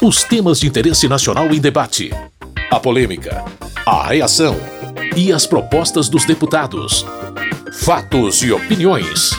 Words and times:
Os 0.00 0.22
temas 0.22 0.60
de 0.60 0.68
interesse 0.68 1.08
nacional 1.08 1.52
em 1.52 1.58
debate. 1.58 2.12
A 2.70 2.78
polêmica. 2.78 3.44
A 3.84 4.06
reação. 4.06 4.56
E 5.16 5.32
as 5.32 5.44
propostas 5.44 6.08
dos 6.08 6.24
deputados. 6.24 7.04
Fatos 7.72 8.40
e 8.44 8.52
opiniões. 8.52 9.32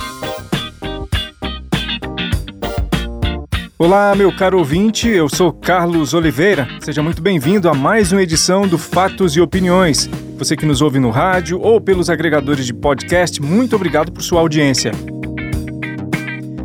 Olá, 3.78 4.14
meu 4.14 4.36
caro 4.36 4.58
ouvinte, 4.58 5.08
eu 5.08 5.30
sou 5.30 5.54
Carlos 5.54 6.14
Oliveira. 6.14 6.68
Seja 6.82 7.02
muito 7.02 7.22
bem-vindo 7.22 7.70
a 7.70 7.74
mais 7.74 8.12
uma 8.12 8.22
edição 8.22 8.68
do 8.68 8.78
Fatos 8.78 9.38
e 9.38 9.40
Opiniões. 9.40 10.10
Você 10.38 10.58
que 10.58 10.66
nos 10.66 10.82
ouve 10.82 11.00
no 11.00 11.10
rádio 11.10 11.58
ou 11.62 11.80
pelos 11.80 12.10
agregadores 12.10 12.66
de 12.66 12.74
podcast, 12.74 13.42
muito 13.42 13.78
obrigado 13.78 14.12
por 14.12 14.22
sua 14.22 14.42
audiência. 14.42 14.92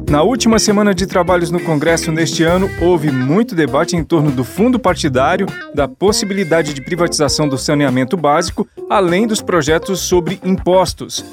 Na 0.09 0.23
última 0.23 0.59
semana 0.59 0.95
de 0.95 1.07
trabalhos 1.07 1.51
no 1.51 1.59
Congresso 1.59 2.13
neste 2.13 2.43
ano, 2.43 2.71
houve 2.81 3.11
muito 3.11 3.55
debate 3.55 3.97
em 3.97 4.05
torno 4.05 4.31
do 4.31 4.45
fundo 4.45 4.79
partidário, 4.79 5.47
da 5.75 5.89
possibilidade 5.89 6.75
de 6.75 6.83
privatização 6.83 7.49
do 7.49 7.57
saneamento 7.57 8.17
básico, 8.17 8.69
além 8.89 9.27
dos 9.27 9.41
projetos 9.41 10.01
sobre 10.01 10.39
impostos. 10.45 11.25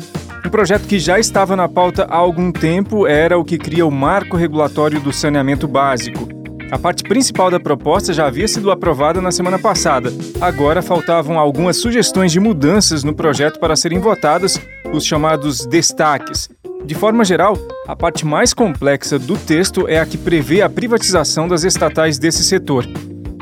Um 0.46 0.50
projeto 0.50 0.88
que 0.88 0.98
já 0.98 1.20
estava 1.20 1.56
na 1.56 1.68
pauta 1.68 2.06
há 2.06 2.16
algum 2.16 2.52
tempo 2.52 3.06
era 3.06 3.38
o 3.38 3.46
que 3.46 3.58
cria 3.58 3.86
o 3.86 3.92
marco 3.92 4.38
regulatório 4.38 5.00
do 5.00 5.14
saneamento 5.14 5.68
básico. 5.68 6.28
A 6.72 6.80
parte 6.80 7.04
principal 7.04 7.52
da 7.52 7.60
proposta 7.60 8.14
já 8.14 8.26
havia 8.26 8.48
sido 8.48 8.72
aprovada 8.72 9.22
na 9.22 9.30
semana 9.30 9.60
passada. 9.60 10.12
Agora 10.40 10.82
faltavam 10.82 11.38
algumas 11.38 11.76
sugestões 11.76 12.32
de 12.32 12.40
mudanças 12.40 13.04
no 13.04 13.14
projeto 13.14 13.60
para 13.60 13.76
serem 13.76 14.00
votadas, 14.00 14.60
os 14.94 15.06
chamados 15.06 15.66
destaques. 15.66 16.50
De 16.86 16.96
forma 16.96 17.24
geral, 17.24 17.58
a 17.92 17.96
parte 17.96 18.26
mais 18.26 18.54
complexa 18.54 19.20
do 19.20 19.36
texto 19.38 19.86
é 19.86 20.00
a 20.00 20.06
que 20.06 20.18
prevê 20.18 20.62
a 20.62 20.70
privatização 20.70 21.46
das 21.46 21.66
estatais 21.66 22.18
desse 22.18 22.42
setor. 22.42 22.88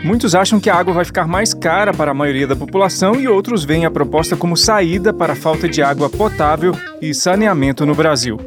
Muitos 0.03 0.33
acham 0.33 0.59
que 0.59 0.71
a 0.71 0.75
água 0.75 0.91
vai 0.91 1.05
ficar 1.05 1.27
mais 1.27 1.53
cara 1.53 1.93
para 1.93 2.09
a 2.09 2.15
maioria 2.15 2.47
da 2.47 2.55
população 2.55 3.13
e 3.13 3.27
outros 3.27 3.63
veem 3.63 3.85
a 3.85 3.91
proposta 3.91 4.35
como 4.35 4.57
saída 4.57 5.13
para 5.13 5.33
a 5.33 5.35
falta 5.35 5.69
de 5.69 5.83
água 5.83 6.09
potável 6.09 6.75
e 6.99 7.13
saneamento 7.13 7.85
no 7.85 7.93
Brasil. 7.93 8.39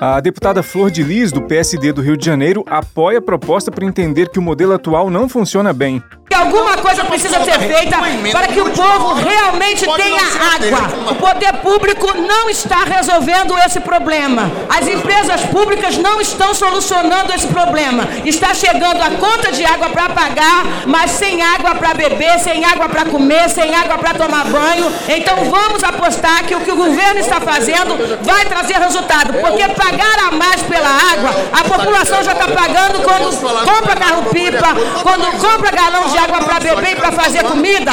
A 0.00 0.20
deputada 0.20 0.62
Flor 0.62 0.88
de 0.88 1.02
Lis, 1.02 1.32
do 1.32 1.42
PSD 1.42 1.92
do 1.92 2.00
Rio 2.00 2.16
de 2.16 2.24
Janeiro, 2.24 2.64
apoia 2.68 3.18
a 3.18 3.22
proposta 3.22 3.72
por 3.72 3.82
entender 3.82 4.28
que 4.28 4.38
o 4.38 4.42
modelo 4.42 4.72
atual 4.72 5.10
não 5.10 5.28
funciona 5.28 5.72
bem 5.72 6.00
alguma 6.34 6.76
coisa 6.78 7.04
precisa 7.04 7.42
ser 7.44 7.58
feita 7.60 7.96
para 8.32 8.46
que 8.48 8.60
o 8.60 8.70
povo 8.70 9.14
realmente 9.14 9.86
tenha 9.96 10.22
água. 10.54 11.12
O 11.12 11.14
poder 11.14 11.52
público 11.54 12.16
não 12.18 12.50
está 12.50 12.84
resolvendo 12.84 13.56
esse 13.66 13.80
problema. 13.80 14.50
As 14.68 14.86
empresas 14.86 15.40
públicas 15.46 15.96
não 15.96 16.20
estão 16.20 16.54
solucionando 16.54 17.32
esse 17.32 17.46
problema. 17.46 18.08
Está 18.24 18.54
chegando 18.54 19.02
a 19.02 19.10
conta 19.10 19.52
de 19.52 19.64
água 19.64 19.88
para 19.90 20.10
pagar, 20.10 20.64
mas 20.86 21.12
sem 21.12 21.42
água 21.42 21.74
para 21.74 21.94
beber, 21.94 22.38
sem 22.38 22.64
água 22.64 22.88
para 22.88 23.04
comer, 23.06 23.48
sem 23.48 23.74
água 23.74 23.98
para 23.98 24.14
tomar 24.14 24.44
banho. 24.44 24.92
Então 25.08 25.44
vamos 25.44 25.82
apostar 25.82 26.44
que 26.44 26.54
o 26.54 26.60
que 26.60 26.70
o 26.70 26.76
governo 26.76 27.20
está 27.20 27.40
fazendo 27.40 27.96
vai 28.22 28.44
trazer 28.44 28.74
resultado, 28.74 29.32
porque 29.34 29.68
pagar 29.68 30.28
a 30.28 30.30
mais 30.32 30.62
pela 30.62 30.88
água, 30.88 31.30
a 31.52 31.64
população 31.64 32.22
já 32.22 32.32
está 32.32 32.48
pagando 32.48 33.02
quando 33.02 33.28
compra 33.64 33.96
carro-pipa, 33.96 34.68
quando 35.02 35.26
compra 35.38 35.70
galão 35.70 36.08
de 36.08 36.17
água 36.18 36.40
para 36.40 36.60
beber 36.60 36.92
e 36.92 36.96
para 36.96 37.12
fazer 37.12 37.44
comida. 37.44 37.92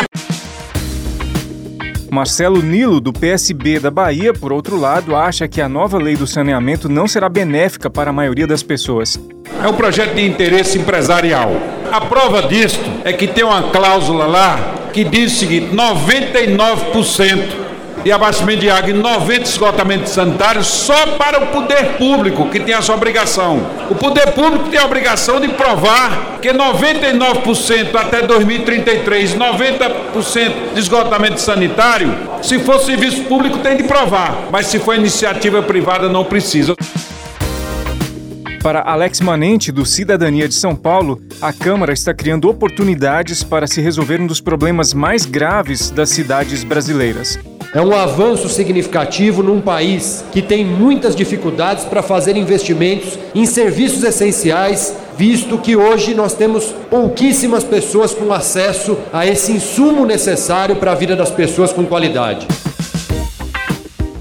Marcelo 2.11 2.61
Nilo, 2.61 3.01
do 3.01 3.11
PSB 3.11 3.79
da 3.79 3.91
Bahia, 3.91 4.33
por 4.33 4.53
outro 4.53 4.79
lado, 4.79 5.15
acha 5.15 5.47
que 5.47 5.59
a 5.59 5.67
nova 5.67 5.97
lei 5.97 6.15
do 6.15 6.25
saneamento 6.25 6.87
não 6.87 7.07
será 7.07 7.27
benéfica 7.27 7.89
para 7.89 8.09
a 8.09 8.13
maioria 8.13 8.47
das 8.47 8.63
pessoas. 8.63 9.19
É 9.61 9.67
um 9.67 9.73
projeto 9.73 10.15
de 10.15 10.25
interesse 10.25 10.77
empresarial. 10.77 11.51
A 11.91 12.01
prova 12.01 12.43
disto 12.43 12.79
é 13.03 13.11
que 13.11 13.27
tem 13.27 13.43
uma 13.43 13.63
cláusula 13.63 14.25
lá 14.25 14.75
que 14.93 15.03
diz 15.03 15.33
o 15.33 15.35
seguinte: 15.39 15.75
99% 15.75 17.64
e 18.05 18.11
abastecimento 18.11 18.59
de 18.59 18.69
água 18.69 18.91
e 18.91 18.93
90 18.93 19.49
esgotamentos 19.49 20.11
sanitários 20.11 20.67
só 20.67 21.07
para 21.17 21.43
o 21.43 21.47
poder 21.47 21.97
público, 21.97 22.47
que 22.51 22.59
tem 22.59 22.75
essa 22.75 22.93
obrigação. 22.93 23.65
O 23.89 23.95
poder 23.95 24.31
público 24.33 24.69
tem 24.69 24.79
a 24.79 24.85
obrigação 24.85 25.41
de 25.41 25.47
provar 25.47 26.37
que 26.39 26.49
99% 26.49 27.95
até 27.95 28.21
2033, 28.21 29.33
90% 29.35 30.73
de 30.75 30.79
esgotamento 30.79 31.41
sanitário, 31.41 32.15
se 32.43 32.59
for 32.59 32.79
serviço 32.79 33.23
público, 33.23 33.57
tem 33.57 33.75
de 33.75 33.83
provar, 33.83 34.49
mas 34.51 34.67
se 34.67 34.77
for 34.77 34.93
iniciativa 34.93 35.63
privada, 35.63 36.07
não 36.07 36.23
precisa. 36.23 36.75
Para 38.61 38.81
Alex 38.81 39.19
Manente, 39.19 39.71
do 39.71 39.85
Cidadania 39.85 40.47
de 40.47 40.53
São 40.53 40.75
Paulo, 40.75 41.21
a 41.41 41.51
Câmara 41.51 41.93
está 41.93 42.13
criando 42.13 42.49
oportunidades 42.49 43.43
para 43.43 43.65
se 43.65 43.81
resolver 43.81 44.21
um 44.21 44.27
dos 44.27 44.41
problemas 44.41 44.93
mais 44.93 45.25
graves 45.25 45.89
das 45.89 46.09
cidades 46.09 46.63
brasileiras. 46.63 47.39
É 47.75 47.81
um 47.81 47.93
avanço 47.93 48.47
significativo 48.47 49.43
num 49.43 49.59
país 49.59 50.23
que 50.31 50.41
tem 50.41 50.63
muitas 50.63 51.13
dificuldades 51.13 51.83
para 51.83 52.01
fazer 52.01 52.37
investimentos 52.37 53.19
em 53.35 53.45
serviços 53.45 54.01
essenciais, 54.01 54.95
visto 55.17 55.57
que 55.57 55.75
hoje 55.75 56.15
nós 56.15 56.33
temos 56.33 56.73
pouquíssimas 56.89 57.65
pessoas 57.65 58.13
com 58.13 58.31
acesso 58.31 58.97
a 59.11 59.27
esse 59.27 59.51
insumo 59.51 60.05
necessário 60.05 60.77
para 60.77 60.93
a 60.93 60.95
vida 60.95 61.17
das 61.17 61.31
pessoas 61.31 61.73
com 61.73 61.85
qualidade. 61.85 62.47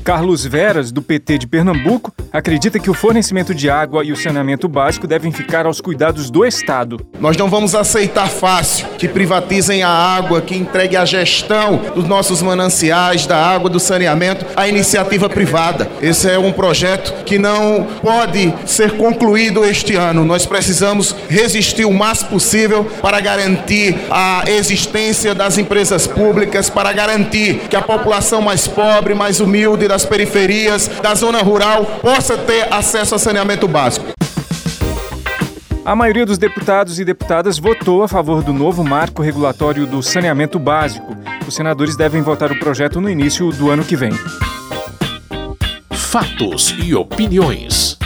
Carlos 0.04 0.44
Veras, 0.44 0.92
do 0.92 1.00
PT 1.00 1.38
de 1.38 1.46
Pernambuco, 1.46 2.12
acredita 2.30 2.78
que 2.78 2.90
o 2.90 2.94
fornecimento 2.94 3.54
de 3.54 3.70
água 3.70 4.04
e 4.04 4.12
o 4.12 4.16
saneamento 4.16 4.68
básico 4.68 5.06
devem 5.06 5.32
ficar 5.32 5.64
aos 5.64 5.80
cuidados 5.80 6.30
do 6.30 6.44
Estado. 6.44 7.00
Nós 7.18 7.38
não 7.38 7.48
vamos 7.48 7.74
aceitar 7.74 8.28
fácil 8.28 8.86
que 8.98 9.08
privatizem 9.08 9.82
a 9.82 9.88
água, 9.88 10.42
que 10.42 10.54
entregue 10.54 10.94
a 10.94 11.06
gestão 11.06 11.80
dos 11.94 12.06
nossos 12.06 12.42
mananciais, 12.42 13.26
da 13.26 13.42
água, 13.42 13.70
do 13.70 13.80
saneamento 13.80 14.44
à 14.54 14.68
iniciativa 14.68 15.26
privada. 15.26 15.90
Esse 16.02 16.28
é 16.28 16.38
um 16.38 16.52
projeto 16.52 17.24
que 17.24 17.38
não 17.38 17.86
pode 18.02 18.52
ser 18.66 18.98
concluído 18.98 19.64
este 19.64 19.96
ano. 19.96 20.22
Nós 20.22 20.44
precisamos 20.44 21.16
resistir 21.30 21.86
o 21.86 21.94
máximo 21.94 22.28
possível 22.28 22.84
para 23.00 23.20
garantir 23.20 23.96
a 24.10 24.44
existência 24.48 25.34
das 25.34 25.56
empresas 25.56 26.06
públicas, 26.06 26.68
para 26.68 26.92
garantir 26.92 27.60
que 27.70 27.76
a 27.76 27.80
população 27.80 28.42
mais 28.42 28.66
pobre, 28.66 29.14
mais 29.14 29.40
humilde 29.40 29.93
das 29.94 30.04
periferias, 30.04 30.88
da 31.00 31.14
zona 31.14 31.40
rural, 31.40 31.84
possa 32.02 32.36
ter 32.36 32.66
acesso 32.74 33.14
a 33.14 33.18
saneamento 33.18 33.68
básico. 33.68 34.06
A 35.84 35.94
maioria 35.94 36.26
dos 36.26 36.36
deputados 36.36 36.98
e 36.98 37.04
deputadas 37.04 37.60
votou 37.60 38.02
a 38.02 38.08
favor 38.08 38.42
do 38.42 38.52
novo 38.52 38.82
marco 38.82 39.22
regulatório 39.22 39.86
do 39.86 40.02
saneamento 40.02 40.58
básico. 40.58 41.16
Os 41.46 41.54
senadores 41.54 41.96
devem 41.96 42.22
votar 42.22 42.50
o 42.50 42.58
projeto 42.58 43.00
no 43.00 43.08
início 43.08 43.52
do 43.52 43.70
ano 43.70 43.84
que 43.84 43.94
vem. 43.94 44.10
Fatos 45.92 46.74
e 46.82 46.92
opiniões. 46.92 47.96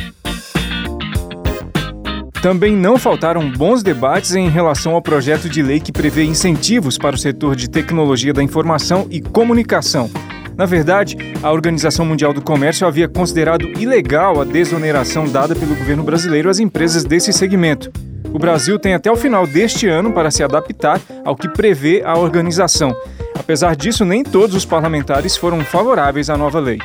Também 2.42 2.76
não 2.76 2.98
faltaram 2.98 3.50
bons 3.50 3.82
debates 3.82 4.34
em 4.34 4.50
relação 4.50 4.92
ao 4.92 5.00
projeto 5.00 5.48
de 5.48 5.62
lei 5.62 5.80
que 5.80 5.90
prevê 5.90 6.24
incentivos 6.24 6.98
para 6.98 7.16
o 7.16 7.18
setor 7.18 7.56
de 7.56 7.70
tecnologia 7.70 8.34
da 8.34 8.42
informação 8.42 9.06
e 9.10 9.22
comunicação. 9.22 10.10
Na 10.58 10.66
verdade, 10.66 11.16
a 11.40 11.52
Organização 11.52 12.04
Mundial 12.04 12.34
do 12.34 12.42
Comércio 12.42 12.84
havia 12.84 13.08
considerado 13.08 13.64
ilegal 13.80 14.40
a 14.40 14.44
desoneração 14.44 15.28
dada 15.28 15.54
pelo 15.54 15.76
governo 15.76 16.02
brasileiro 16.02 16.50
às 16.50 16.58
empresas 16.58 17.04
desse 17.04 17.32
segmento. 17.32 17.92
O 18.34 18.40
Brasil 18.40 18.76
tem 18.76 18.92
até 18.92 19.08
o 19.08 19.14
final 19.14 19.46
deste 19.46 19.86
ano 19.86 20.12
para 20.12 20.32
se 20.32 20.42
adaptar 20.42 21.00
ao 21.24 21.36
que 21.36 21.48
prevê 21.48 22.02
a 22.04 22.18
organização. 22.18 22.92
Apesar 23.38 23.76
disso, 23.76 24.04
nem 24.04 24.24
todos 24.24 24.56
os 24.56 24.64
parlamentares 24.64 25.36
foram 25.36 25.60
favoráveis 25.60 26.28
à 26.28 26.36
nova 26.36 26.58
lei. 26.58 26.78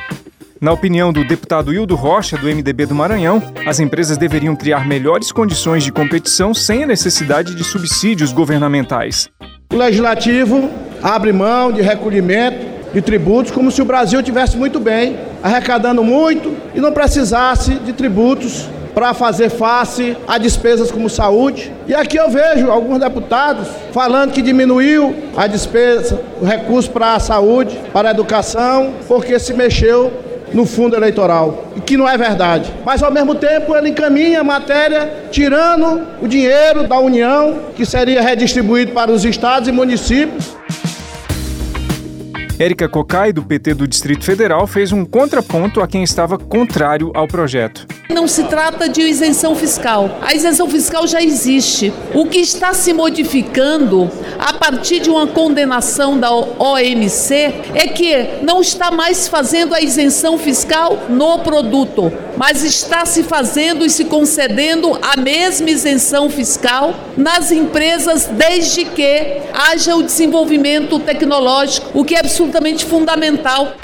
Na 0.60 0.70
opinião 0.70 1.12
do 1.12 1.26
deputado 1.26 1.74
Hildo 1.74 1.96
Rocha, 1.96 2.38
do 2.38 2.46
MDB 2.46 2.86
do 2.86 2.94
Maranhão, 2.94 3.42
as 3.66 3.80
empresas 3.80 4.16
deveriam 4.16 4.54
criar 4.54 4.86
melhores 4.86 5.32
condições 5.32 5.82
de 5.82 5.90
competição 5.90 6.54
sem 6.54 6.84
a 6.84 6.86
necessidade 6.86 7.56
de 7.56 7.64
subsídios 7.64 8.32
governamentais. 8.32 9.28
O 9.72 9.76
legislativo 9.76 10.70
abre 11.02 11.32
mão 11.32 11.72
de 11.72 11.82
recolhimento 11.82 12.73
de 12.94 13.02
tributos, 13.02 13.50
como 13.50 13.70
se 13.72 13.82
o 13.82 13.84
Brasil 13.84 14.22
tivesse 14.22 14.56
muito 14.56 14.78
bem, 14.78 15.18
arrecadando 15.42 16.02
muito 16.04 16.56
e 16.74 16.80
não 16.80 16.92
precisasse 16.92 17.74
de 17.74 17.92
tributos 17.92 18.68
para 18.94 19.12
fazer 19.12 19.50
face 19.50 20.16
a 20.28 20.38
despesas 20.38 20.92
como 20.92 21.10
saúde. 21.10 21.72
E 21.88 21.92
aqui 21.92 22.16
eu 22.16 22.30
vejo 22.30 22.70
alguns 22.70 23.00
deputados 23.00 23.66
falando 23.92 24.30
que 24.30 24.40
diminuiu 24.40 25.12
a 25.36 25.48
despesa, 25.48 26.20
o 26.40 26.44
recurso 26.44 26.90
para 26.92 27.14
a 27.14 27.18
saúde, 27.18 27.76
para 27.92 28.10
a 28.10 28.12
educação, 28.12 28.94
porque 29.08 29.40
se 29.40 29.52
mexeu 29.52 30.12
no 30.52 30.64
fundo 30.64 30.94
eleitoral, 30.94 31.64
e 31.74 31.80
que 31.80 31.96
não 31.96 32.08
é 32.08 32.16
verdade. 32.16 32.72
Mas 32.86 33.02
ao 33.02 33.10
mesmo 33.10 33.34
tempo 33.34 33.74
ele 33.74 33.88
encaminha 33.88 34.40
a 34.40 34.44
matéria 34.44 35.24
tirando 35.32 36.06
o 36.22 36.28
dinheiro 36.28 36.86
da 36.86 36.96
União, 37.00 37.56
que 37.74 37.84
seria 37.84 38.22
redistribuído 38.22 38.92
para 38.92 39.10
os 39.10 39.24
estados 39.24 39.68
e 39.68 39.72
municípios. 39.72 40.53
Érica 42.56 42.88
Cocai, 42.88 43.32
do 43.32 43.42
PT 43.42 43.74
do 43.74 43.86
Distrito 43.86 44.24
Federal, 44.24 44.64
fez 44.68 44.92
um 44.92 45.04
contraponto 45.04 45.80
a 45.80 45.88
quem 45.88 46.04
estava 46.04 46.38
contrário 46.38 47.10
ao 47.12 47.26
projeto. 47.26 47.84
Não 48.10 48.28
se 48.28 48.44
trata 48.44 48.86
de 48.86 49.00
isenção 49.00 49.56
fiscal. 49.56 50.18
A 50.20 50.34
isenção 50.34 50.68
fiscal 50.68 51.06
já 51.06 51.22
existe. 51.22 51.92
O 52.12 52.26
que 52.26 52.38
está 52.38 52.74
se 52.74 52.92
modificando 52.92 54.10
a 54.38 54.52
partir 54.52 55.00
de 55.00 55.08
uma 55.08 55.26
condenação 55.26 56.18
da 56.18 56.30
OMC 56.30 57.34
é 57.74 57.88
que 57.88 58.42
não 58.42 58.60
está 58.60 58.90
mais 58.90 59.26
fazendo 59.26 59.74
a 59.74 59.80
isenção 59.80 60.36
fiscal 60.38 61.06
no 61.08 61.38
produto, 61.38 62.12
mas 62.36 62.62
está 62.62 63.06
se 63.06 63.22
fazendo 63.22 63.86
e 63.86 63.90
se 63.90 64.04
concedendo 64.04 64.98
a 65.00 65.18
mesma 65.18 65.70
isenção 65.70 66.28
fiscal 66.28 66.94
nas 67.16 67.50
empresas 67.50 68.26
desde 68.26 68.84
que 68.84 69.40
haja 69.52 69.96
o 69.96 70.02
desenvolvimento 70.02 70.98
tecnológico, 70.98 71.98
o 71.98 72.04
que 72.04 72.14
é 72.14 72.20
absolutamente 72.20 72.84
fundamental. 72.84 73.74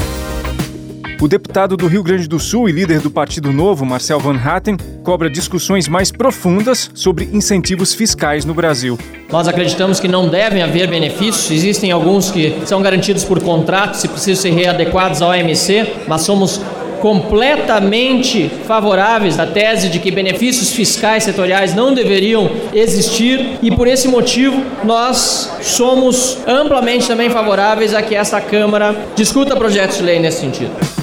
O 1.20 1.28
deputado 1.28 1.76
do 1.76 1.86
Rio 1.86 2.02
Grande 2.02 2.26
do 2.26 2.40
Sul 2.40 2.66
e 2.66 2.72
líder 2.72 3.00
do 3.00 3.10
Partido 3.10 3.52
Novo, 3.52 3.84
Marcel 3.84 4.18
Van 4.18 4.38
Hatten, 4.42 4.78
cobra 5.02 5.28
discussões 5.28 5.86
mais 5.86 6.10
profundas 6.10 6.90
sobre 6.94 7.28
incentivos 7.30 7.92
fiscais 7.92 8.46
no 8.46 8.54
Brasil. 8.54 8.98
Nós 9.30 9.46
acreditamos 9.46 10.00
que 10.00 10.08
não 10.08 10.30
devem 10.30 10.62
haver 10.62 10.88
benefícios, 10.88 11.50
existem 11.50 11.92
alguns 11.92 12.30
que 12.30 12.62
são 12.64 12.80
garantidos 12.80 13.22
por 13.22 13.38
contrato, 13.38 13.98
se 13.98 14.08
precisam 14.08 14.40
ser 14.40 14.52
readequados 14.52 15.20
ao 15.20 15.28
OMC, 15.28 16.06
mas 16.08 16.22
somos 16.22 16.58
completamente 17.02 18.50
favoráveis 18.66 19.38
à 19.38 19.46
tese 19.46 19.90
de 19.90 19.98
que 19.98 20.10
benefícios 20.10 20.72
fiscais 20.72 21.24
setoriais 21.24 21.74
não 21.74 21.92
deveriam 21.92 22.50
existir 22.72 23.58
e 23.62 23.70
por 23.70 23.86
esse 23.86 24.08
motivo 24.08 24.64
nós 24.84 25.52
somos 25.60 26.38
amplamente 26.46 27.06
também 27.06 27.28
favoráveis 27.28 27.92
a 27.92 28.00
que 28.00 28.14
esta 28.14 28.40
Câmara 28.40 28.96
discuta 29.14 29.54
projetos 29.54 29.98
de 29.98 30.02
lei 30.02 30.18
nesse 30.18 30.40
sentido. 30.40 30.99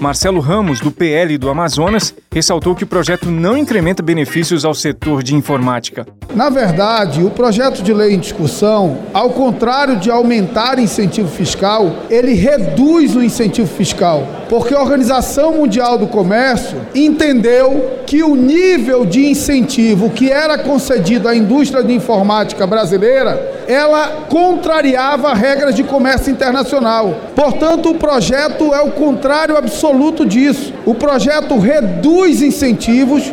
Marcelo 0.00 0.40
Ramos, 0.40 0.80
do 0.80 0.90
PL 0.90 1.36
do 1.36 1.50
Amazonas, 1.50 2.14
ressaltou 2.32 2.74
que 2.74 2.84
o 2.84 2.86
projeto 2.86 3.30
não 3.30 3.54
incrementa 3.54 4.02
benefícios 4.02 4.64
ao 4.64 4.72
setor 4.72 5.22
de 5.22 5.34
informática. 5.34 6.06
Na 6.34 6.48
verdade, 6.48 7.22
o 7.22 7.28
projeto 7.28 7.82
de 7.82 7.92
lei 7.92 8.14
em 8.14 8.18
discussão, 8.18 8.98
ao 9.12 9.28
contrário 9.30 9.96
de 9.96 10.10
aumentar 10.10 10.78
incentivo 10.78 11.28
fiscal, 11.28 12.06
ele 12.08 12.32
reduz 12.32 13.14
o 13.14 13.22
incentivo 13.22 13.68
fiscal, 13.68 14.26
porque 14.48 14.72
a 14.72 14.80
Organização 14.80 15.52
Mundial 15.52 15.98
do 15.98 16.06
Comércio 16.06 16.80
entendeu 16.94 18.00
que 18.06 18.22
o 18.22 18.34
nível 18.34 19.04
de 19.04 19.26
incentivo 19.26 20.08
que 20.08 20.30
era 20.30 20.56
concedido 20.56 21.28
à 21.28 21.36
indústria 21.36 21.84
de 21.84 21.92
informática 21.92 22.66
brasileira, 22.66 23.59
ela 23.70 24.26
contrariava 24.28 25.32
regras 25.32 25.76
de 25.76 25.84
comércio 25.84 26.32
internacional. 26.32 27.14
Portanto, 27.36 27.90
o 27.90 27.94
projeto 27.94 28.74
é 28.74 28.80
o 28.80 28.90
contrário 28.90 29.56
absoluto 29.56 30.26
disso. 30.26 30.74
O 30.84 30.92
projeto 30.92 31.56
reduz 31.56 32.42
incentivos 32.42 33.32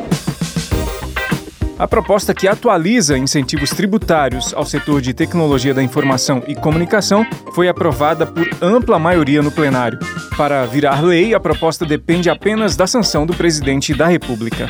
a 1.79 1.87
proposta 1.87 2.33
que 2.33 2.47
atualiza 2.47 3.15
incentivos 3.19 3.69
tributários 3.69 4.51
ao 4.51 4.65
setor 4.65 4.99
de 4.99 5.13
tecnologia 5.13 5.75
da 5.75 5.83
informação 5.83 6.41
e 6.47 6.55
comunicação 6.55 7.23
foi 7.53 7.67
aprovada 7.67 8.25
por 8.25 8.49
ampla 8.59 8.97
maioria 8.97 9.43
no 9.43 9.51
plenário. 9.51 9.99
Para 10.35 10.65
virar 10.65 11.03
lei, 11.03 11.35
a 11.35 11.39
proposta 11.39 11.85
depende 11.85 12.31
apenas 12.31 12.75
da 12.75 12.87
sanção 12.87 13.27
do 13.27 13.33
presidente 13.35 13.93
da 13.93 14.07
República. 14.07 14.67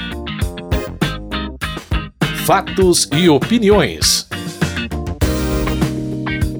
Fatos 2.45 3.07
e 3.13 3.29
opiniões. 3.29 4.26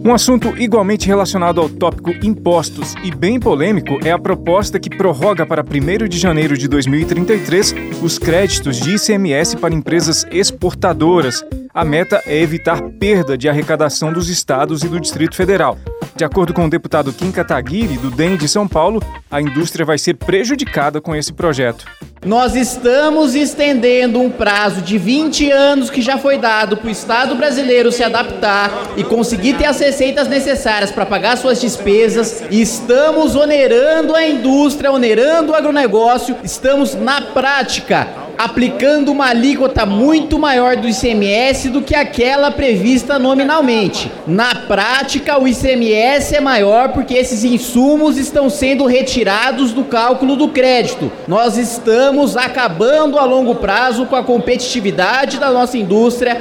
Um 0.08 0.14
assunto 0.14 0.58
igualmente 0.58 1.06
relacionado 1.06 1.60
ao 1.60 1.68
tópico 1.68 2.12
impostos 2.26 2.96
e 3.04 3.14
bem 3.14 3.38
polêmico 3.38 4.00
é 4.06 4.12
a 4.14 4.18
proposta 4.18 4.80
que 4.80 4.90
prorroga 4.90 5.46
para 5.46 5.62
1 5.62 6.08
de 6.08 6.18
janeiro 6.18 6.58
de 6.58 6.66
2033 6.66 7.76
os 8.02 8.18
créditos 8.18 8.80
de 8.80 8.96
ICMS 8.96 9.58
para 9.58 9.74
empresas 9.74 10.26
exportadoras. 10.32 11.44
A 11.74 11.84
meta 11.84 12.22
é 12.26 12.42
evitar 12.42 12.82
perda 12.82 13.38
de 13.38 13.50
arrecadação 13.50 14.14
dos 14.14 14.30
estados 14.30 14.82
e 14.82 14.88
do 14.88 14.98
Distrito 14.98 15.36
Federal. 15.36 15.78
De 16.16 16.24
acordo 16.24 16.54
com 16.54 16.64
o 16.64 16.70
deputado 16.70 17.12
Kim 17.12 17.30
Kataguiri, 17.30 17.98
do 17.98 18.10
DEM 18.10 18.38
de 18.38 18.48
São 18.48 18.66
Paulo, 18.66 19.04
a 19.30 19.42
indústria 19.42 19.86
vai 19.86 19.98
ser 19.98 20.14
prejudicada 20.14 21.02
com 21.02 21.14
esse 21.14 21.34
projeto. 21.34 21.86
Nós 22.26 22.56
estamos 22.56 23.36
estendendo 23.36 24.20
um 24.20 24.30
prazo 24.30 24.82
de 24.82 24.98
20 24.98 25.52
anos 25.52 25.90
que 25.90 26.02
já 26.02 26.18
foi 26.18 26.38
dado 26.38 26.76
para 26.76 26.88
o 26.88 26.92
Estado 26.92 27.36
brasileiro 27.36 27.92
se 27.92 28.04
adaptar 28.04 28.72
e 28.98 29.04
conseguir 29.04 29.54
ter 29.54 29.66
as 29.66 29.80
receitas 29.80 30.28
necessárias 30.28 30.92
para 30.92 31.06
pagar 31.06 31.38
suas 31.38 31.62
despesas. 31.62 32.44
Estamos 32.50 33.36
onerando 33.36 34.16
a 34.16 34.26
indústria, 34.28 34.92
onerando 34.92 35.52
o 35.52 35.56
agronegócio. 35.56 36.36
Estamos, 36.44 36.96
na 36.96 37.22
prática, 37.22 38.08
aplicando 38.38 39.12
uma 39.12 39.28
alíquota 39.30 39.86
muito 39.86 40.38
maior 40.38 40.76
do 40.78 40.88
ICMS 40.88 41.70
do 41.70 41.82
que 41.82 41.96
aquela 41.96 42.52
prevista 42.52 43.18
nominalmente. 43.18 44.12
Na 44.28 44.54
prática, 44.54 45.42
o 45.42 45.48
ICMS 45.48 46.36
é 46.36 46.42
maior 46.42 46.90
porque 46.94 47.14
esses 47.14 47.44
insumos 47.44 48.18
estão 48.18 48.50
sendo 48.50 48.86
retirados 48.86 49.72
do 49.72 49.84
cálculo 49.84 50.36
do 50.36 50.50
crédito. 50.50 51.12
Nós 51.28 51.58
estamos 51.58 52.38
acabando 52.38 53.18
a 53.18 53.26
longo 53.26 53.56
prazo 53.56 54.06
com 54.06 54.16
a 54.16 54.24
competitividade 54.24 55.40
da 55.40 55.52
nossa 55.52 55.78
indústria. 55.78 56.38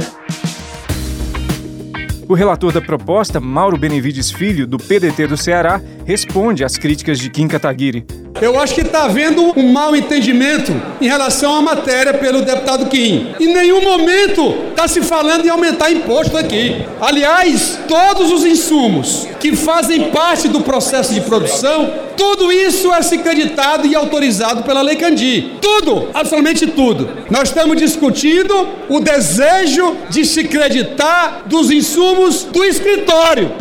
O 2.28 2.34
relator 2.34 2.72
da 2.72 2.80
proposta, 2.80 3.38
Mauro 3.38 3.78
Benevides 3.78 4.32
Filho, 4.32 4.66
do 4.66 4.78
PDT 4.78 5.28
do 5.28 5.36
Ceará, 5.36 5.80
responde 6.04 6.64
às 6.64 6.76
críticas 6.76 7.20
de 7.20 7.30
Kim 7.30 7.46
Kataguiri. 7.46 8.04
Eu 8.40 8.58
acho 8.58 8.74
que 8.74 8.82
está 8.82 9.04
havendo 9.04 9.52
um 9.58 9.72
mal 9.72 9.96
entendimento 9.96 10.70
em 11.00 11.06
relação 11.06 11.56
à 11.56 11.62
matéria 11.62 12.12
pelo 12.12 12.42
deputado 12.42 12.86
Kim. 12.86 13.34
Em 13.40 13.46
nenhum 13.46 13.82
momento 13.82 14.54
está 14.70 14.86
se 14.86 15.00
falando 15.00 15.46
em 15.46 15.48
aumentar 15.48 15.90
imposto 15.90 16.36
aqui. 16.36 16.84
Aliás, 17.00 17.78
todos 17.88 18.30
os 18.30 18.44
insumos 18.44 19.26
que 19.40 19.56
fazem 19.56 20.10
parte 20.10 20.48
do 20.48 20.60
processo 20.60 21.14
de 21.14 21.22
produção, 21.22 21.90
tudo 22.16 22.52
isso 22.52 22.92
é 22.92 23.00
se 23.00 23.18
creditado 23.18 23.86
e 23.86 23.94
autorizado 23.94 24.62
pela 24.64 24.82
Lei 24.82 24.96
Candi. 24.96 25.52
Tudo, 25.60 26.08
absolutamente 26.12 26.66
tudo. 26.66 27.08
Nós 27.30 27.48
estamos 27.48 27.76
discutindo 27.78 28.68
o 28.88 29.00
desejo 29.00 29.96
de 30.10 30.26
se 30.26 30.44
creditar 30.44 31.42
dos 31.46 31.70
insumos 31.70 32.44
do 32.44 32.62
escritório. 32.64 33.52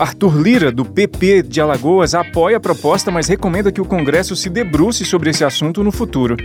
Arthur 0.00 0.40
Lira, 0.40 0.72
do 0.72 0.82
PP 0.82 1.42
de 1.42 1.60
Alagoas, 1.60 2.14
apoia 2.14 2.56
a 2.56 2.60
proposta, 2.60 3.10
mas 3.10 3.28
recomenda 3.28 3.70
que 3.70 3.82
o 3.82 3.84
Congresso 3.84 4.34
se 4.34 4.48
debruce 4.48 5.04
sobre 5.04 5.28
esse 5.28 5.44
assunto 5.44 5.84
no 5.84 5.92
futuro. 5.92 6.38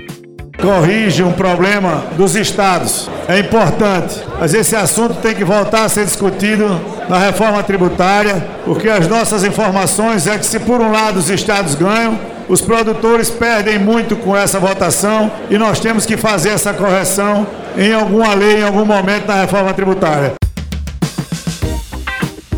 Corrige 0.62 1.24
um 1.24 1.32
problema 1.32 2.04
dos 2.18 2.36
estados. 2.36 3.10
É 3.30 3.40
importante, 3.40 4.22
mas 4.38 4.54
esse 4.54 4.76
assunto 4.76 5.22
tem 5.22 5.34
que 5.34 5.46
voltar 5.46 5.86
a 5.86 5.90
ser 5.90 6.04
discutido 6.04 6.68
na 7.08 7.18
reforma 7.18 7.64
tributária, 7.64 8.46
porque 8.66 8.90
as 8.90 9.08
nossas 9.08 9.46
informações 9.46 10.28
é 10.28 10.38
que 10.38 10.46
se 10.46 10.60
por 10.60 10.82
um 10.82 10.92
lado 10.92 11.18
os 11.18 11.30
estados 11.30 11.76
ganham, 11.76 12.20
os 12.50 12.60
produtores 12.60 13.30
perdem 13.30 13.80
muito 13.80 14.18
com 14.18 14.36
essa 14.36 14.60
votação 14.60 15.32
e 15.50 15.58
nós 15.58 15.80
temos 15.80 16.06
que 16.06 16.18
fazer 16.18 16.50
essa 16.50 16.74
correção 16.74 17.48
em 17.78 17.94
alguma 17.94 18.34
lei, 18.34 18.60
em 18.60 18.64
algum 18.64 18.84
momento 18.84 19.28
na 19.28 19.40
reforma 19.40 19.74
tributária. 19.74 20.34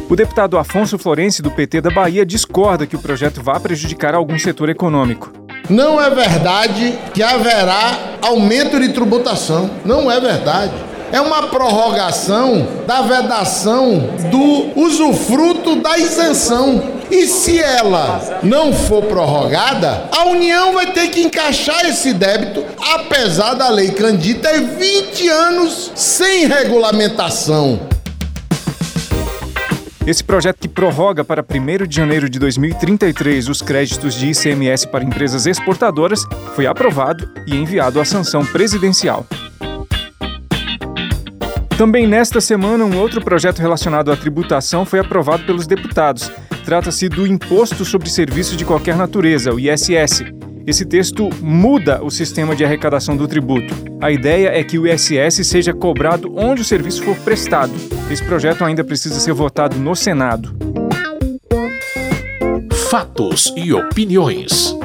O 0.09 0.15
deputado 0.15 0.57
Afonso 0.57 0.97
Florenci, 0.97 1.41
do 1.41 1.51
PT 1.51 1.81
da 1.81 1.89
Bahia, 1.89 2.25
discorda 2.25 2.87
que 2.87 2.95
o 2.95 2.99
projeto 2.99 3.43
vá 3.43 3.59
prejudicar 3.59 4.15
algum 4.15 4.39
setor 4.39 4.69
econômico. 4.69 5.33
Não 5.69 6.01
é 6.01 6.09
verdade 6.09 6.97
que 7.13 7.21
haverá 7.21 8.15
aumento 8.21 8.79
de 8.79 8.93
tributação. 8.93 9.69
Não 9.83 10.09
é 10.09 10.17
verdade. 10.21 10.71
É 11.11 11.19
uma 11.19 11.47
prorrogação 11.47 12.65
da 12.87 13.01
vedação 13.01 14.09
do 14.31 14.79
usufruto 14.79 15.75
da 15.81 15.97
isenção. 15.97 16.81
E 17.11 17.27
se 17.27 17.59
ela 17.59 18.39
não 18.43 18.71
for 18.71 19.03
prorrogada, 19.03 20.05
a 20.09 20.25
União 20.27 20.73
vai 20.73 20.93
ter 20.93 21.09
que 21.09 21.21
encaixar 21.21 21.85
esse 21.85 22.13
débito, 22.13 22.63
apesar 22.93 23.55
da 23.55 23.67
lei 23.67 23.91
Candy 23.91 24.35
ter 24.35 24.61
20 24.61 25.27
anos 25.27 25.91
sem 25.95 26.47
regulamentação. 26.47 27.96
Esse 30.07 30.23
projeto 30.23 30.59
que 30.59 30.69
prorroga 30.69 31.21
para 31.25 31.43
1 31.43 31.85
de 31.85 31.93
janeiro 31.93 32.29
de 32.29 32.39
2033 32.39 33.49
os 33.49 33.61
créditos 33.61 34.13
de 34.15 34.27
ICMS 34.29 34.87
para 34.87 35.03
empresas 35.03 35.45
exportadoras 35.45 36.23
foi 36.55 36.65
aprovado 36.65 37.29
e 37.45 37.53
enviado 37.57 37.99
à 37.99 38.05
sanção 38.05 38.45
presidencial. 38.45 39.25
Também 41.77 42.07
nesta 42.07 42.39
semana, 42.39 42.85
um 42.85 42.97
outro 42.97 43.21
projeto 43.21 43.59
relacionado 43.59 44.09
à 44.09 44.15
tributação 44.15 44.85
foi 44.85 44.99
aprovado 44.99 45.43
pelos 45.43 45.67
deputados. 45.67 46.31
Trata-se 46.63 47.09
do 47.09 47.27
Imposto 47.27 47.83
sobre 47.83 48.09
Serviços 48.09 48.55
de 48.55 48.63
Qualquer 48.63 48.95
Natureza, 48.95 49.53
o 49.53 49.59
ISS. 49.59 50.36
Esse 50.67 50.83
texto 50.83 51.29
muda 51.41 52.03
o 52.03 52.11
sistema 52.11 52.53
de 52.53 52.65
arrecadação 52.65 53.15
do 53.15 53.25
tributo. 53.25 53.73
A 54.01 54.11
ideia 54.11 54.49
é 54.49 54.61
que 54.65 54.77
o 54.77 54.85
ISS 54.85 55.47
seja 55.47 55.73
cobrado 55.73 56.29
onde 56.35 56.61
o 56.61 56.65
serviço 56.65 57.01
for 57.03 57.15
prestado. 57.19 57.71
Esse 58.11 58.21
projeto 58.21 58.65
ainda 58.65 58.83
precisa 58.83 59.17
ser 59.17 59.31
votado 59.31 59.77
no 59.77 59.95
Senado. 59.95 60.53
Fatos 62.89 63.53
e 63.55 63.71
opiniões. 63.71 64.75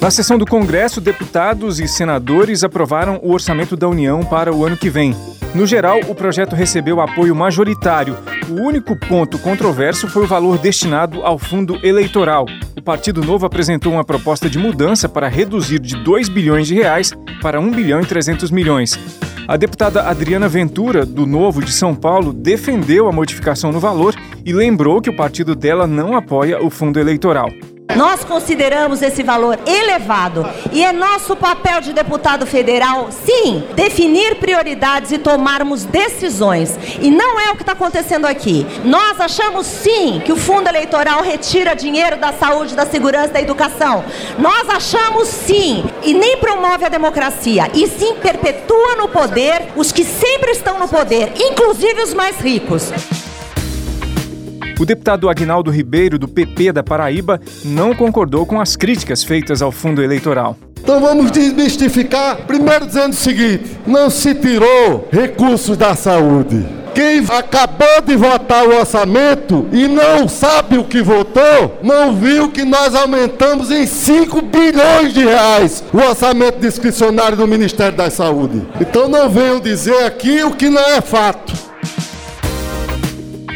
Na 0.00 0.10
sessão 0.10 0.36
do 0.36 0.44
Congresso, 0.44 1.00
deputados 1.00 1.78
e 1.78 1.86
senadores 1.86 2.64
aprovaram 2.64 3.20
o 3.22 3.32
orçamento 3.32 3.76
da 3.76 3.88
União 3.88 4.24
para 4.24 4.52
o 4.52 4.64
ano 4.64 4.76
que 4.76 4.90
vem. 4.90 5.14
No 5.54 5.64
geral, 5.66 6.00
o 6.08 6.16
projeto 6.16 6.56
recebeu 6.56 7.00
apoio 7.00 7.34
majoritário. 7.34 8.16
O 8.48 8.54
único 8.54 8.96
ponto 8.96 9.38
controverso 9.38 10.08
foi 10.08 10.24
o 10.24 10.28
valor 10.28 10.58
destinado 10.58 11.22
ao 11.22 11.38
fundo 11.38 11.78
eleitoral. 11.86 12.44
Partido 12.88 13.22
Novo 13.22 13.44
apresentou 13.44 13.92
uma 13.92 14.02
proposta 14.02 14.48
de 14.48 14.58
mudança 14.58 15.10
para 15.10 15.28
reduzir 15.28 15.78
de 15.78 15.94
2 16.02 16.30
bilhões 16.30 16.66
de 16.66 16.74
reais 16.74 17.12
para 17.42 17.60
1 17.60 17.70
bilhão 17.70 18.00
e 18.00 18.06
300 18.06 18.50
milhões. 18.50 18.98
A 19.46 19.58
deputada 19.58 20.04
Adriana 20.04 20.48
Ventura, 20.48 21.04
do 21.04 21.26
Novo 21.26 21.62
de 21.62 21.70
São 21.70 21.94
Paulo, 21.94 22.32
defendeu 22.32 23.06
a 23.06 23.12
modificação 23.12 23.70
no 23.70 23.78
valor 23.78 24.14
e 24.42 24.54
lembrou 24.54 25.02
que 25.02 25.10
o 25.10 25.14
partido 25.14 25.54
dela 25.54 25.86
não 25.86 26.16
apoia 26.16 26.64
o 26.64 26.70
fundo 26.70 26.98
eleitoral. 26.98 27.50
Nós 27.96 28.22
consideramos 28.22 29.02
esse 29.02 29.22
valor 29.22 29.58
elevado 29.66 30.46
e 30.72 30.84
é 30.84 30.92
nosso 30.92 31.34
papel 31.34 31.80
de 31.80 31.92
deputado 31.92 32.46
federal, 32.46 33.08
sim, 33.10 33.64
definir 33.74 34.36
prioridades 34.36 35.10
e 35.10 35.18
tomarmos 35.18 35.84
decisões. 35.84 36.78
E 37.00 37.10
não 37.10 37.40
é 37.40 37.50
o 37.50 37.56
que 37.56 37.62
está 37.62 37.72
acontecendo 37.72 38.26
aqui. 38.26 38.66
Nós 38.84 39.20
achamos 39.20 39.66
sim 39.66 40.22
que 40.24 40.32
o 40.32 40.36
fundo 40.36 40.68
eleitoral 40.68 41.22
retira 41.22 41.74
dinheiro 41.74 42.18
da 42.18 42.32
saúde, 42.32 42.74
da 42.74 42.86
segurança, 42.86 43.32
da 43.32 43.40
educação. 43.40 44.04
Nós 44.38 44.68
achamos 44.68 45.28
sim 45.28 45.84
e 46.02 46.14
nem 46.14 46.36
promove 46.36 46.84
a 46.84 46.88
democracia 46.88 47.70
e 47.74 47.86
sim 47.86 48.14
perpetua 48.16 48.96
no 48.96 49.08
poder 49.08 49.72
os 49.74 49.90
que 49.90 50.04
sempre 50.04 50.52
estão 50.52 50.78
no 50.78 50.88
poder, 50.88 51.32
inclusive 51.36 52.02
os 52.02 52.14
mais 52.14 52.38
ricos. 52.38 52.92
O 54.78 54.86
deputado 54.86 55.28
Agnaldo 55.28 55.72
Ribeiro, 55.72 56.20
do 56.20 56.28
PP 56.28 56.72
da 56.72 56.84
Paraíba, 56.84 57.40
não 57.64 57.92
concordou 57.94 58.46
com 58.46 58.60
as 58.60 58.76
críticas 58.76 59.24
feitas 59.24 59.60
ao 59.60 59.72
fundo 59.72 60.02
eleitoral. 60.02 60.56
Então 60.80 61.00
vamos 61.00 61.32
desmistificar, 61.32 62.46
primeiro 62.46 62.86
dizendo 62.86 63.12
o 63.12 63.16
seguinte: 63.16 63.76
não 63.84 64.08
se 64.08 64.34
tirou 64.36 65.08
recursos 65.10 65.76
da 65.76 65.96
saúde. 65.96 66.64
Quem 66.94 67.24
acabou 67.28 68.00
de 68.04 68.16
votar 68.16 68.66
o 68.66 68.76
orçamento 68.76 69.68
e 69.72 69.86
não 69.86 70.26
sabe 70.26 70.78
o 70.78 70.84
que 70.84 71.02
votou, 71.02 71.78
não 71.82 72.14
viu 72.14 72.50
que 72.50 72.64
nós 72.64 72.94
aumentamos 72.94 73.70
em 73.70 73.86
5 73.86 74.42
bilhões 74.42 75.12
de 75.12 75.24
reais 75.24 75.84
o 75.92 75.98
orçamento 75.98 76.58
discricionário 76.58 77.36
do 77.36 77.46
Ministério 77.46 77.96
da 77.96 78.10
Saúde. 78.10 78.66
Então 78.80 79.08
não 79.08 79.28
venham 79.28 79.60
dizer 79.60 80.04
aqui 80.04 80.42
o 80.42 80.52
que 80.52 80.70
não 80.70 80.82
é 80.82 81.00
fato. 81.00 81.67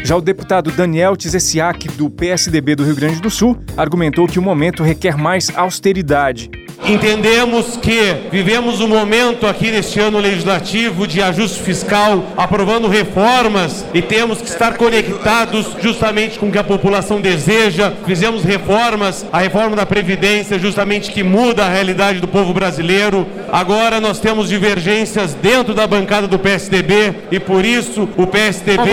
Já 0.03 0.17
o 0.17 0.21
deputado 0.21 0.69
Daniel 0.69 1.15
Tizessiak, 1.15 1.87
do 1.89 2.09
PSDB 2.09 2.75
do 2.75 2.83
Rio 2.83 2.95
Grande 2.95 3.21
do 3.21 3.29
Sul, 3.29 3.57
argumentou 3.77 4.27
que 4.27 4.37
o 4.37 4.41
momento 4.41 4.83
requer 4.83 5.15
mais 5.17 5.49
austeridade. 5.55 6.51
Entendemos 6.85 7.77
que 7.77 8.27
vivemos 8.29 8.81
um 8.81 8.89
momento 8.89 9.47
aqui 9.47 9.71
neste 9.71 10.01
ano 10.01 10.19
legislativo 10.19 11.07
de 11.07 11.21
ajuste 11.21 11.61
fiscal, 11.61 12.25
aprovando 12.35 12.89
reformas 12.89 13.85
e 13.93 14.01
temos 14.01 14.41
que 14.41 14.49
estar 14.49 14.75
conectados 14.75 15.77
justamente 15.81 16.37
com 16.37 16.49
o 16.49 16.51
que 16.51 16.57
a 16.57 16.63
população 16.63 17.21
deseja. 17.21 17.93
Fizemos 18.05 18.43
reformas, 18.43 19.25
a 19.31 19.39
reforma 19.39 19.77
da 19.77 19.85
Previdência, 19.85 20.59
justamente 20.59 21.11
que 21.11 21.23
muda 21.23 21.65
a 21.65 21.69
realidade 21.69 22.19
do 22.19 22.27
povo 22.27 22.53
brasileiro. 22.53 23.25
Agora 23.49 24.01
nós 24.01 24.19
temos 24.19 24.49
divergências 24.49 25.33
dentro 25.33 25.73
da 25.73 25.87
bancada 25.87 26.27
do 26.27 26.37
PSDB 26.37 27.13
e 27.31 27.39
por 27.39 27.63
isso 27.63 28.09
o 28.17 28.27
PSDB 28.27 28.83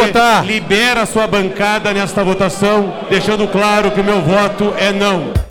libera 0.44 1.02
a 1.02 1.06
sua 1.06 1.26
bancada 1.26 1.92
nesta 1.92 2.22
votação, 2.22 2.94
deixando 3.10 3.48
claro 3.48 3.90
que 3.90 4.00
o 4.00 4.04
meu 4.04 4.22
voto 4.22 4.72
é 4.78 4.92
não. 4.92 5.49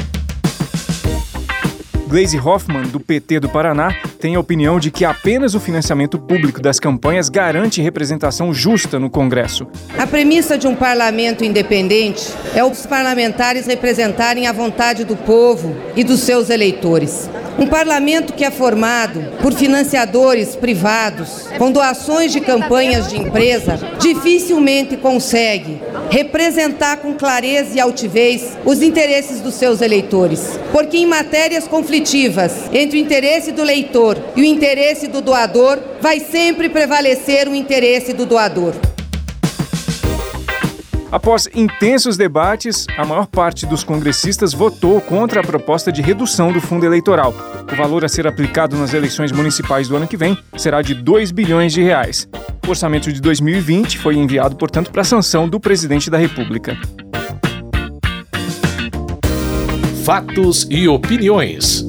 Gleisi 2.09 2.37
Hoffmann, 2.37 2.89
do 2.89 2.99
PT 2.99 3.39
do 3.39 3.47
Paraná, 3.49 3.89
tem 4.19 4.35
a 4.35 4.39
opinião 4.39 4.79
de 4.79 4.91
que 4.91 5.05
apenas 5.05 5.55
o 5.55 5.59
financiamento 5.61 6.19
público 6.19 6.61
das 6.61 6.77
campanhas 6.77 7.29
garante 7.29 7.81
representação 7.81 8.53
justa 8.53 8.99
no 8.99 9.09
Congresso. 9.09 9.65
A 9.97 10.05
premissa 10.05 10.57
de 10.57 10.67
um 10.67 10.75
parlamento 10.75 11.45
independente 11.45 12.27
é 12.53 12.63
os 12.63 12.85
parlamentares 12.85 13.65
representarem 13.65 14.45
a 14.45 14.51
vontade 14.51 15.05
do 15.05 15.15
povo 15.15 15.73
e 15.95 16.03
dos 16.03 16.19
seus 16.19 16.49
eleitores. 16.49 17.29
Um 17.57 17.67
parlamento 17.67 18.31
que 18.31 18.45
é 18.45 18.51
formado 18.51 19.21
por 19.41 19.53
financiadores 19.53 20.55
privados, 20.55 21.47
com 21.57 21.71
doações 21.71 22.31
de 22.31 22.39
campanhas 22.39 23.09
de 23.09 23.17
empresa, 23.17 23.77
dificilmente 23.99 24.95
consegue 24.95 25.77
representar 26.09 26.97
com 26.97 27.13
clareza 27.13 27.75
e 27.75 27.79
altivez 27.79 28.57
os 28.65 28.81
interesses 28.81 29.41
dos 29.41 29.55
seus 29.55 29.81
eleitores. 29.81 30.57
Porque 30.71 30.97
em 30.97 31.05
matérias 31.05 31.67
conflitivas 31.67 32.69
entre 32.71 32.97
o 32.97 33.01
interesse 33.01 33.51
do 33.51 33.63
leitor 33.63 34.08
e 34.35 34.41
o 34.41 34.45
interesse 34.45 35.07
do 35.07 35.21
doador, 35.21 35.79
vai 36.01 36.19
sempre 36.19 36.69
prevalecer 36.69 37.47
o 37.47 37.55
interesse 37.55 38.13
do 38.13 38.25
doador. 38.25 38.73
Após 41.11 41.49
intensos 41.55 42.15
debates, 42.15 42.85
a 42.95 43.03
maior 43.03 43.25
parte 43.25 43.65
dos 43.65 43.83
congressistas 43.83 44.53
votou 44.53 45.01
contra 45.01 45.41
a 45.41 45.43
proposta 45.43 45.91
de 45.91 46.03
redução 46.03 46.51
do 46.51 46.61
fundo 46.61 46.85
eleitoral. 46.85 47.33
O 47.71 47.75
valor 47.75 48.05
a 48.05 48.07
ser 48.07 48.27
aplicado 48.27 48.77
nas 48.77 48.93
eleições 48.93 49.31
municipais 49.31 49.87
do 49.87 49.95
ano 49.95 50.07
que 50.07 50.15
vem 50.15 50.37
será 50.55 50.83
de 50.83 50.93
2 50.93 51.31
bilhões 51.31 51.73
de 51.73 51.81
reais. 51.81 52.27
O 52.65 52.69
orçamento 52.69 53.11
de 53.11 53.19
2020 53.19 53.97
foi 53.97 54.15
enviado, 54.17 54.55
portanto, 54.55 54.91
para 54.91 55.03
sanção 55.03 55.49
do 55.49 55.59
presidente 55.59 56.11
da 56.11 56.17
República. 56.17 56.77
Fatos 60.05 60.67
e 60.69 60.87
opiniões. 60.87 61.88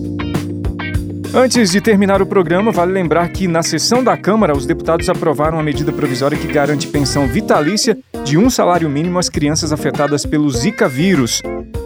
Antes 1.32 1.70
de 1.70 1.80
terminar 1.80 2.20
o 2.20 2.26
programa, 2.26 2.72
vale 2.72 2.92
lembrar 2.92 3.28
que 3.28 3.46
na 3.46 3.62
sessão 3.62 4.02
da 4.02 4.16
Câmara, 4.16 4.52
os 4.52 4.66
deputados 4.66 5.08
aprovaram 5.08 5.60
a 5.60 5.62
medida 5.62 5.92
provisória 5.92 6.36
que 6.36 6.48
garante 6.48 6.88
pensão 6.88 7.28
vitalícia 7.28 7.96
de 8.24 8.36
um 8.36 8.50
salário 8.50 8.90
mínimo 8.90 9.16
às 9.16 9.28
crianças 9.28 9.72
afetadas 9.72 10.26
pelo 10.26 10.50
Zika 10.50 10.88
vírus. 10.88 11.40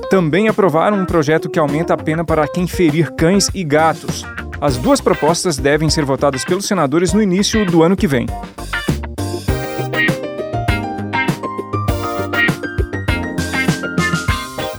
Também 0.08 0.48
aprovaram 0.48 0.98
um 0.98 1.04
projeto 1.04 1.50
que 1.50 1.58
aumenta 1.58 1.92
a 1.92 1.96
pena 1.96 2.24
para 2.24 2.48
quem 2.48 2.66
ferir 2.66 3.12
cães 3.12 3.50
e 3.54 3.62
gatos. 3.62 4.24
As 4.62 4.78
duas 4.78 5.02
propostas 5.02 5.58
devem 5.58 5.90
ser 5.90 6.06
votadas 6.06 6.42
pelos 6.42 6.66
senadores 6.66 7.12
no 7.12 7.20
início 7.20 7.66
do 7.66 7.82
ano 7.82 7.96
que 7.96 8.06
vem. 8.06 8.26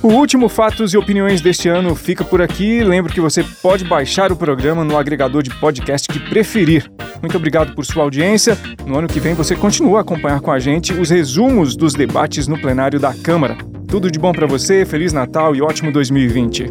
O 0.05 0.09
último 0.09 0.47
Fatos 0.47 0.93
e 0.93 0.97
Opiniões 0.97 1.41
deste 1.41 1.67
ano 1.67 1.95
fica 1.95 2.23
por 2.23 2.39
aqui. 2.39 2.83
Lembro 2.83 3.11
que 3.11 3.19
você 3.19 3.43
pode 3.43 3.83
baixar 3.83 4.31
o 4.31 4.35
programa 4.35 4.83
no 4.83 4.95
agregador 4.95 5.41
de 5.41 5.49
podcast 5.59 6.07
que 6.07 6.19
preferir. 6.19 6.87
Muito 7.23 7.35
obrigado 7.35 7.73
por 7.73 7.83
sua 7.83 8.03
audiência. 8.03 8.55
No 8.85 8.99
ano 8.99 9.07
que 9.07 9.19
vem 9.19 9.33
você 9.33 9.55
continua 9.55 9.97
a 9.97 10.01
acompanhar 10.01 10.41
com 10.41 10.51
a 10.51 10.59
gente 10.59 10.93
os 10.93 11.09
resumos 11.09 11.75
dos 11.75 11.95
debates 11.95 12.47
no 12.47 12.55
plenário 12.61 12.99
da 12.99 13.15
Câmara. 13.15 13.57
Tudo 13.87 14.11
de 14.11 14.19
bom 14.19 14.31
para 14.31 14.45
você, 14.45 14.85
Feliz 14.85 15.11
Natal 15.11 15.55
e 15.55 15.61
ótimo 15.63 15.91
2020. 15.91 16.67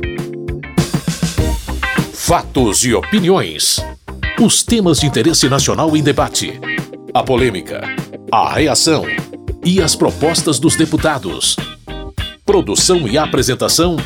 Fatos 2.12 2.85
e 2.85 2.95
opiniões. 2.95 3.85
Os 4.41 4.62
temas 4.62 5.00
de 5.00 5.07
interesse 5.07 5.49
nacional 5.49 5.97
em 5.97 6.05
debate. 6.05 6.61
A 7.12 7.25
polêmica, 7.25 7.83
a 8.31 8.55
reação 8.55 9.05
e 9.64 9.83
as 9.83 9.97
propostas 9.97 10.61
dos 10.61 10.76
deputados. 10.76 11.57
Produção 12.45 13.09
e 13.09 13.17
apresentação: 13.17 13.97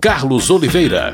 Carlos 0.00 0.50
Oliveira. 0.50 1.12